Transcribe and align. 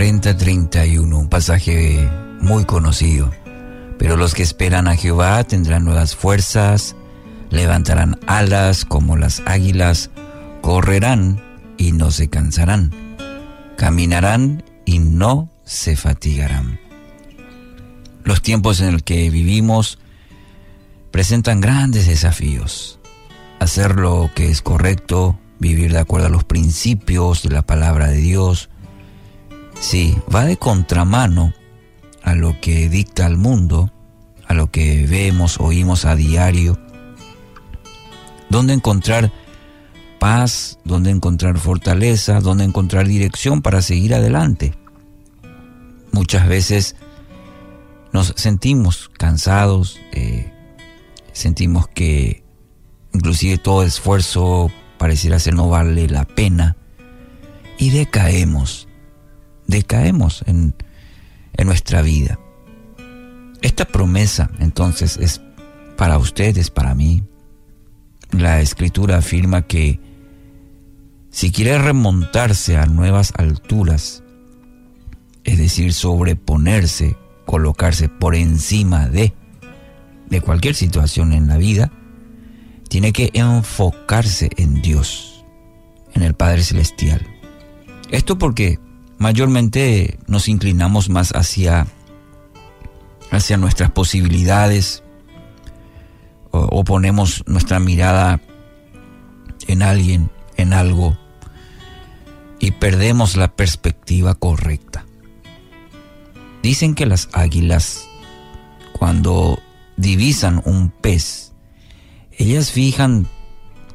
40-31, 0.00 1.12
un 1.12 1.28
pasaje 1.28 2.08
muy 2.40 2.64
conocido. 2.64 3.30
Pero 3.98 4.16
los 4.16 4.32
que 4.32 4.42
esperan 4.42 4.88
a 4.88 4.96
Jehová 4.96 5.44
tendrán 5.44 5.84
nuevas 5.84 6.16
fuerzas, 6.16 6.96
levantarán 7.50 8.18
alas 8.26 8.86
como 8.86 9.18
las 9.18 9.42
águilas, 9.44 10.08
correrán 10.62 11.42
y 11.76 11.92
no 11.92 12.12
se 12.12 12.30
cansarán, 12.30 12.94
caminarán 13.76 14.64
y 14.86 15.00
no 15.00 15.50
se 15.64 15.96
fatigarán. 15.96 16.80
Los 18.24 18.40
tiempos 18.40 18.80
en 18.80 18.94
los 18.94 19.02
que 19.02 19.28
vivimos 19.28 19.98
presentan 21.10 21.60
grandes 21.60 22.06
desafíos. 22.06 22.98
Hacer 23.58 23.96
lo 23.96 24.30
que 24.34 24.50
es 24.50 24.62
correcto, 24.62 25.38
vivir 25.58 25.92
de 25.92 25.98
acuerdo 25.98 26.28
a 26.28 26.30
los 26.30 26.44
principios 26.44 27.42
de 27.42 27.50
la 27.50 27.60
palabra 27.60 28.08
de 28.08 28.16
Dios, 28.16 28.70
sí, 29.80 30.16
va 30.32 30.44
de 30.44 30.56
contramano 30.56 31.52
a 32.22 32.34
lo 32.34 32.60
que 32.60 32.88
dicta 32.88 33.26
el 33.26 33.36
mundo, 33.36 33.90
a 34.46 34.54
lo 34.54 34.70
que 34.70 35.06
vemos, 35.06 35.58
oímos 35.58 36.04
a 36.04 36.14
diario. 36.14 36.78
¿Dónde 38.48 38.74
encontrar 38.74 39.32
paz? 40.18 40.78
¿Dónde 40.84 41.10
encontrar 41.10 41.58
fortaleza? 41.58 42.40
¿Dónde 42.40 42.64
encontrar 42.64 43.08
dirección 43.08 43.62
para 43.62 43.82
seguir 43.82 44.14
adelante? 44.14 44.74
Muchas 46.12 46.46
veces 46.46 46.96
nos 48.12 48.34
sentimos 48.36 49.10
cansados, 49.16 50.00
eh, 50.12 50.52
sentimos 51.32 51.88
que 51.88 52.42
inclusive 53.12 53.58
todo 53.58 53.82
esfuerzo 53.82 54.70
pareciera 54.98 55.38
ser 55.38 55.54
no 55.54 55.68
vale 55.68 56.08
la 56.08 56.24
pena 56.24 56.76
y 57.78 57.90
decaemos, 57.90 58.88
decaemos 59.70 60.44
en, 60.46 60.74
en 61.54 61.66
nuestra 61.66 62.02
vida. 62.02 62.38
Esta 63.62 63.84
promesa 63.84 64.50
entonces 64.58 65.16
es 65.16 65.40
para 65.96 66.18
ustedes, 66.18 66.70
para 66.70 66.94
mí. 66.94 67.22
La 68.32 68.60
escritura 68.60 69.18
afirma 69.18 69.62
que 69.62 70.00
si 71.30 71.50
quiere 71.50 71.78
remontarse 71.78 72.76
a 72.76 72.86
nuevas 72.86 73.32
alturas, 73.36 74.22
es 75.44 75.58
decir, 75.58 75.92
sobreponerse, 75.92 77.16
colocarse 77.46 78.08
por 78.08 78.34
encima 78.34 79.08
de, 79.08 79.32
de 80.28 80.40
cualquier 80.40 80.74
situación 80.74 81.32
en 81.32 81.46
la 81.48 81.56
vida, 81.56 81.92
tiene 82.88 83.12
que 83.12 83.30
enfocarse 83.34 84.50
en 84.56 84.82
Dios, 84.82 85.44
en 86.14 86.22
el 86.22 86.34
Padre 86.34 86.62
Celestial. 86.62 87.26
Esto 88.10 88.38
porque 88.38 88.78
mayormente 89.20 90.18
nos 90.26 90.48
inclinamos 90.48 91.10
más 91.10 91.32
hacia, 91.32 91.86
hacia 93.30 93.58
nuestras 93.58 93.90
posibilidades 93.90 95.04
o, 96.50 96.82
ponemos 96.82 97.44
nuestra 97.46 97.78
mirada 97.78 98.40
en 99.68 99.82
alguien, 99.82 100.30
en 100.56 100.72
algo, 100.72 101.16
y 102.58 102.72
perdemos 102.72 103.36
la 103.36 103.54
perspectiva 103.54 104.34
correcta. 104.34 105.04
Dicen 106.62 106.94
que 106.94 107.06
las 107.06 107.28
águilas, 107.32 108.08
cuando 108.98 109.60
divisan 109.96 110.60
un 110.64 110.88
pez, 110.88 111.52
ellas 112.32 112.72
fijan 112.72 113.28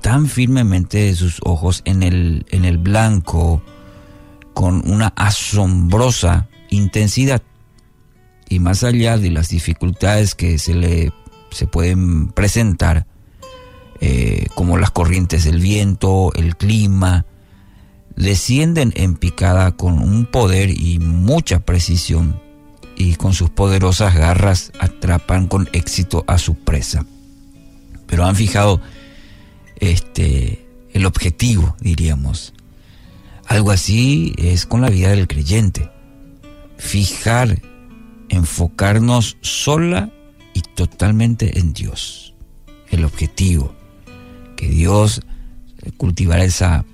tan 0.00 0.28
firmemente 0.28 1.12
sus 1.16 1.40
ojos 1.42 1.80
en 1.86 2.02
el, 2.02 2.46
en 2.50 2.66
el 2.66 2.78
blanco 2.78 3.62
con 4.54 4.88
una 4.90 5.08
asombrosa 5.16 6.48
intensidad. 6.70 7.42
Y 8.48 8.60
más 8.60 8.84
allá 8.84 9.18
de 9.18 9.30
las 9.30 9.48
dificultades 9.48 10.34
que 10.34 10.58
se 10.58 10.74
le 10.74 11.12
se 11.50 11.66
pueden 11.66 12.28
presentar, 12.28 13.06
eh, 14.00 14.46
como 14.54 14.76
las 14.76 14.90
corrientes 14.90 15.44
del 15.44 15.60
viento, 15.60 16.32
el 16.34 16.56
clima, 16.56 17.26
descienden 18.16 18.92
en 18.96 19.14
picada 19.14 19.72
con 19.72 19.98
un 19.98 20.26
poder 20.26 20.70
y 20.70 20.98
mucha 20.98 21.60
precisión 21.60 22.40
y 22.96 23.14
con 23.16 23.34
sus 23.34 23.50
poderosas 23.50 24.14
garras 24.14 24.72
atrapan 24.80 25.46
con 25.46 25.68
éxito 25.72 26.24
a 26.26 26.38
su 26.38 26.54
presa 26.54 27.04
pero 28.06 28.24
han 28.24 28.36
fijado 28.36 28.80
este, 29.80 30.64
el 30.92 31.06
objetivo, 31.06 31.76
diríamos. 31.80 32.54
Algo 33.46 33.70
así 33.70 34.34
es 34.38 34.66
con 34.66 34.80
la 34.80 34.90
vida 34.90 35.10
del 35.10 35.28
creyente. 35.28 35.90
Fijar, 36.76 37.60
enfocarnos 38.28 39.36
sola 39.40 40.10
y 40.54 40.60
totalmente 40.62 41.58
en 41.58 41.72
Dios. 41.72 42.34
El 42.90 43.04
objetivo. 43.04 43.74
Que 44.56 44.68
Dios 44.68 45.20
cultivar 45.96 46.40
esa 46.40 46.84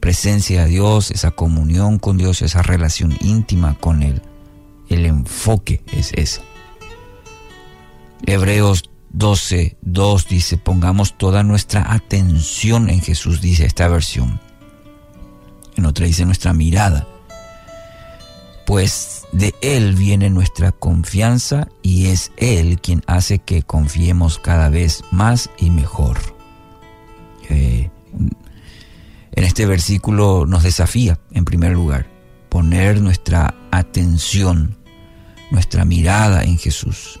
presencia 0.00 0.64
de 0.64 0.70
Dios, 0.70 1.10
esa 1.10 1.30
comunión 1.32 1.98
con 1.98 2.16
Dios, 2.16 2.42
esa 2.42 2.62
relación 2.62 3.16
íntima 3.20 3.74
con 3.74 4.02
Él. 4.02 4.22
El 4.88 5.06
enfoque 5.06 5.82
es 5.92 6.12
ese. 6.14 6.40
Hebreos 8.26 8.90
12, 9.10 9.76
2 9.82 10.28
dice, 10.28 10.56
pongamos 10.58 11.16
toda 11.16 11.42
nuestra 11.42 11.92
atención 11.92 12.90
en 12.90 13.00
Jesús, 13.00 13.40
dice 13.40 13.66
esta 13.66 13.88
versión. 13.88 14.40
En 15.78 15.86
otra 15.86 16.06
dice 16.06 16.24
nuestra 16.24 16.52
mirada. 16.52 17.06
Pues 18.66 19.22
de 19.30 19.54
Él 19.62 19.94
viene 19.94 20.28
nuestra 20.28 20.72
confianza 20.72 21.68
y 21.82 22.06
es 22.06 22.32
Él 22.36 22.80
quien 22.80 23.04
hace 23.06 23.38
que 23.38 23.62
confiemos 23.62 24.40
cada 24.40 24.70
vez 24.70 25.04
más 25.12 25.50
y 25.56 25.70
mejor. 25.70 26.18
Eh, 27.48 27.90
en 29.30 29.44
este 29.44 29.66
versículo 29.66 30.46
nos 30.46 30.64
desafía, 30.64 31.20
en 31.30 31.44
primer 31.44 31.74
lugar, 31.74 32.08
poner 32.48 33.00
nuestra 33.00 33.54
atención, 33.70 34.76
nuestra 35.52 35.84
mirada 35.84 36.42
en 36.42 36.58
Jesús. 36.58 37.20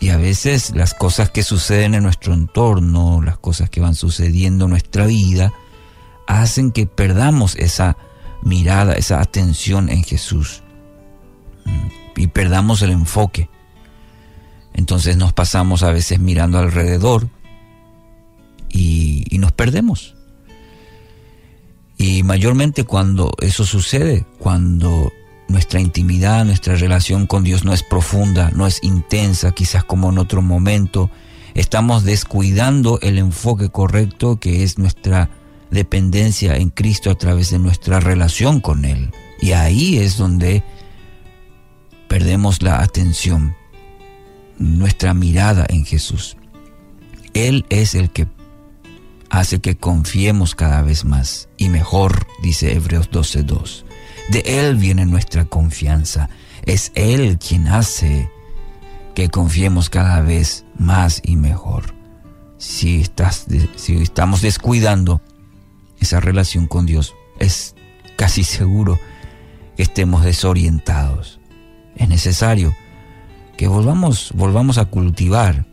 Y 0.00 0.08
a 0.08 0.16
veces 0.16 0.74
las 0.74 0.92
cosas 0.92 1.30
que 1.30 1.44
suceden 1.44 1.94
en 1.94 2.02
nuestro 2.02 2.34
entorno, 2.34 3.22
las 3.22 3.38
cosas 3.38 3.70
que 3.70 3.80
van 3.80 3.94
sucediendo 3.94 4.64
en 4.64 4.72
nuestra 4.72 5.06
vida, 5.06 5.52
hacen 6.26 6.70
que 6.70 6.86
perdamos 6.86 7.56
esa 7.56 7.96
mirada, 8.42 8.94
esa 8.94 9.20
atención 9.20 9.88
en 9.88 10.04
Jesús. 10.04 10.62
Mm, 11.64 12.20
y 12.20 12.26
perdamos 12.28 12.82
el 12.82 12.90
enfoque. 12.90 13.48
Entonces 14.72 15.16
nos 15.16 15.32
pasamos 15.32 15.82
a 15.82 15.92
veces 15.92 16.18
mirando 16.18 16.58
alrededor 16.58 17.28
y, 18.68 19.24
y 19.30 19.38
nos 19.38 19.52
perdemos. 19.52 20.14
Y 21.96 22.22
mayormente 22.24 22.84
cuando 22.84 23.32
eso 23.40 23.64
sucede, 23.64 24.26
cuando 24.38 25.12
nuestra 25.48 25.80
intimidad, 25.80 26.44
nuestra 26.44 26.74
relación 26.74 27.26
con 27.26 27.44
Dios 27.44 27.64
no 27.64 27.72
es 27.72 27.82
profunda, 27.82 28.50
no 28.50 28.66
es 28.66 28.82
intensa, 28.82 29.52
quizás 29.52 29.84
como 29.84 30.10
en 30.10 30.18
otro 30.18 30.42
momento. 30.42 31.10
Estamos 31.54 32.02
descuidando 32.02 32.98
el 33.00 33.18
enfoque 33.18 33.68
correcto 33.68 34.40
que 34.40 34.64
es 34.64 34.78
nuestra 34.78 35.30
dependencia 35.74 36.56
en 36.56 36.70
Cristo 36.70 37.10
a 37.10 37.16
través 37.16 37.50
de 37.50 37.58
nuestra 37.58 38.00
relación 38.00 38.60
con 38.60 38.86
Él. 38.86 39.10
Y 39.40 39.52
ahí 39.52 39.98
es 39.98 40.16
donde 40.16 40.62
perdemos 42.08 42.62
la 42.62 42.80
atención, 42.80 43.54
nuestra 44.56 45.12
mirada 45.12 45.66
en 45.68 45.84
Jesús. 45.84 46.38
Él 47.34 47.66
es 47.68 47.94
el 47.94 48.10
que 48.10 48.26
hace 49.28 49.60
que 49.60 49.76
confiemos 49.76 50.54
cada 50.54 50.80
vez 50.82 51.04
más 51.04 51.48
y 51.56 51.68
mejor, 51.68 52.26
dice 52.40 52.72
Hebreos 52.72 53.10
12.2. 53.10 53.84
De 54.30 54.42
Él 54.46 54.76
viene 54.76 55.04
nuestra 55.04 55.44
confianza. 55.44 56.30
Es 56.64 56.92
Él 56.94 57.38
quien 57.38 57.66
hace 57.66 58.30
que 59.14 59.28
confiemos 59.28 59.90
cada 59.90 60.22
vez 60.22 60.64
más 60.78 61.20
y 61.24 61.36
mejor. 61.36 61.94
Si, 62.58 63.00
estás, 63.00 63.46
si 63.76 63.96
estamos 63.96 64.40
descuidando 64.40 65.20
esa 66.04 66.20
relación 66.20 66.66
con 66.66 66.86
Dios, 66.86 67.14
es 67.38 67.74
casi 68.16 68.44
seguro 68.44 69.00
que 69.76 69.82
estemos 69.82 70.24
desorientados. 70.24 71.40
Es 71.96 72.08
necesario 72.08 72.74
que 73.56 73.68
volvamos, 73.68 74.30
volvamos 74.34 74.78
a 74.78 74.84
cultivar 74.84 75.66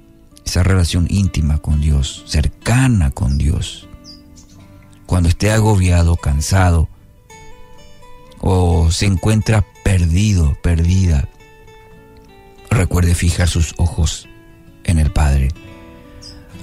esa 0.45 0.63
relación 0.63 1.05
íntima 1.09 1.59
con 1.59 1.81
Dios, 1.81 2.23
cercana 2.27 3.11
con 3.11 3.37
Dios. 3.37 3.87
Cuando 5.05 5.29
esté 5.29 5.51
agobiado, 5.51 6.15
cansado, 6.15 6.89
o 8.39 8.89
se 8.89 9.05
encuentra 9.05 9.65
perdido, 9.83 10.57
perdida, 10.63 11.27
recuerde 12.69 13.13
fijar 13.13 13.47
sus 13.47 13.75
ojos 13.77 14.27
en 14.83 14.97
el 14.97 15.11
Padre. 15.11 15.49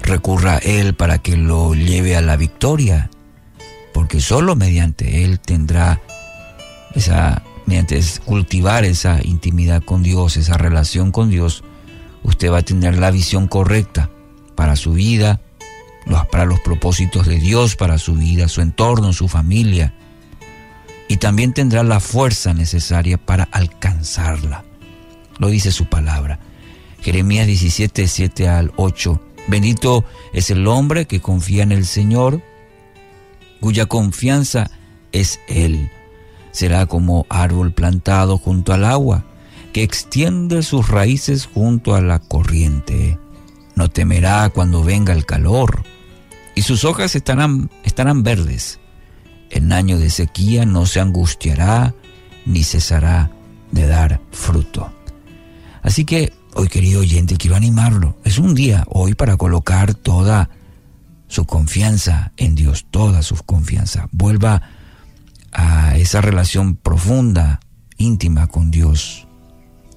Recurra 0.01 0.55
a 0.55 0.57
Él 0.57 0.95
para 0.95 1.19
que 1.19 1.37
lo 1.37 1.75
lleve 1.75 2.15
a 2.15 2.21
la 2.21 2.35
victoria, 2.35 3.09
porque 4.09 4.21
solo 4.21 4.55
mediante 4.55 5.23
Él 5.23 5.39
tendrá 5.39 6.01
esa 6.95 7.43
mediante 7.67 8.01
cultivar 8.25 8.83
esa 8.83 9.19
intimidad 9.23 9.83
con 9.83 10.01
Dios, 10.01 10.35
esa 10.35 10.57
relación 10.57 11.11
con 11.11 11.29
Dios, 11.29 11.63
usted 12.23 12.51
va 12.51 12.57
a 12.57 12.61
tener 12.63 12.97
la 12.97 13.11
visión 13.11 13.47
correcta 13.47 14.09
para 14.55 14.75
su 14.75 14.93
vida, 14.93 15.41
para 16.31 16.45
los 16.45 16.59
propósitos 16.61 17.27
de 17.27 17.37
Dios, 17.37 17.75
para 17.75 17.99
su 17.99 18.15
vida, 18.15 18.47
su 18.47 18.61
entorno, 18.61 19.13
su 19.13 19.27
familia. 19.27 19.93
Y 21.07 21.17
también 21.17 21.53
tendrá 21.53 21.83
la 21.83 21.99
fuerza 21.99 22.55
necesaria 22.55 23.19
para 23.19 23.43
alcanzarla. 23.51 24.63
Lo 25.37 25.49
dice 25.49 25.71
su 25.71 25.85
palabra. 25.85 26.39
Jeremías 27.01 27.45
17, 27.45 28.07
7 28.07 28.47
al 28.47 28.71
8. 28.75 29.21
Bendito 29.49 30.03
es 30.33 30.49
el 30.49 30.65
hombre 30.65 31.05
que 31.05 31.21
confía 31.21 31.61
en 31.61 31.71
el 31.71 31.85
Señor, 31.85 32.41
cuya 33.59 33.85
confianza 33.85 34.69
es 35.11 35.39
Él. 35.47 35.89
Será 36.51 36.85
como 36.85 37.25
árbol 37.29 37.73
plantado 37.73 38.37
junto 38.37 38.73
al 38.73 38.85
agua, 38.85 39.25
que 39.73 39.83
extiende 39.83 40.63
sus 40.63 40.89
raíces 40.89 41.45
junto 41.45 41.95
a 41.95 42.01
la 42.01 42.19
corriente. 42.19 43.19
No 43.75 43.89
temerá 43.89 44.49
cuando 44.49 44.83
venga 44.83 45.13
el 45.13 45.25
calor, 45.25 45.83
y 46.55 46.63
sus 46.63 46.83
hojas 46.83 47.15
estarán, 47.15 47.69
estarán 47.83 48.23
verdes. 48.23 48.79
En 49.49 49.71
año 49.71 49.97
de 49.97 50.09
sequía 50.09 50.65
no 50.65 50.85
se 50.85 50.99
angustiará, 50.99 51.93
ni 52.45 52.63
cesará 52.63 53.31
de 53.71 53.87
dar 53.87 54.19
fruto. 54.31 54.91
Así 55.81 56.05
que 56.05 56.33
hoy, 56.55 56.67
querido 56.67 57.01
oyente, 57.01 57.37
quiero 57.37 57.55
animarlo. 57.55 58.17
Es 58.23 58.37
un 58.37 58.53
día 58.53 58.85
hoy 58.89 59.13
para 59.13 59.37
colocar 59.37 59.93
toda 59.93 60.49
su 61.29 61.45
confianza 61.45 62.33
en 62.35 62.55
Dios, 62.55 62.87
toda 62.91 63.21
su 63.21 63.35
confianza. 63.37 64.09
Vuelva 64.11 64.61
a 65.53 65.95
esa 65.95 66.21
relación 66.21 66.75
profunda, 66.75 67.61
íntima 67.97 68.47
con 68.47 68.71
Dios. 68.71 69.27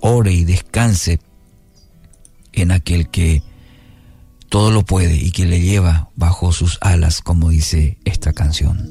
Ore 0.01 0.33
y 0.33 0.45
descanse 0.45 1.21
en 2.53 2.71
aquel 2.71 3.09
que 3.09 3.43
todo 4.49 4.71
lo 4.71 4.85
puede 4.85 5.17
y 5.17 5.31
que 5.31 5.47
le 5.47 5.61
lleva 5.61 6.11
bajo 6.15 6.53
sus 6.53 6.79
alas, 6.83 7.23
como 7.23 7.49
dice 7.49 7.99
esta 8.05 8.35
canción. 8.35 8.91